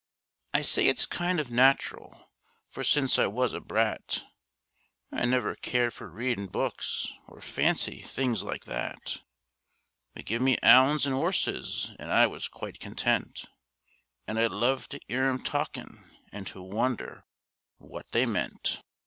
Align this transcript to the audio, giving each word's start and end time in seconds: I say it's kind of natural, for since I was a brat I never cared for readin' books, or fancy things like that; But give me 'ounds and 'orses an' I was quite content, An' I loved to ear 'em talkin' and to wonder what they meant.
I 0.51 0.63
say 0.63 0.87
it's 0.87 1.05
kind 1.05 1.39
of 1.39 1.51
natural, 1.51 2.31
for 2.67 2.83
since 2.83 3.19
I 3.19 3.27
was 3.27 3.53
a 3.53 3.59
brat 3.59 4.23
I 5.11 5.25
never 5.25 5.53
cared 5.55 5.93
for 5.93 6.09
readin' 6.09 6.47
books, 6.47 7.07
or 7.27 7.39
fancy 7.39 8.01
things 8.01 8.41
like 8.41 8.65
that; 8.65 9.21
But 10.15 10.25
give 10.25 10.41
me 10.41 10.57
'ounds 10.63 11.05
and 11.05 11.13
'orses 11.13 11.91
an' 11.99 12.09
I 12.09 12.25
was 12.25 12.47
quite 12.47 12.79
content, 12.79 13.45
An' 14.25 14.39
I 14.39 14.47
loved 14.47 14.89
to 14.89 14.99
ear 15.07 15.29
'em 15.29 15.43
talkin' 15.43 16.03
and 16.31 16.47
to 16.47 16.63
wonder 16.63 17.27
what 17.77 18.07
they 18.11 18.25
meant. 18.25 18.81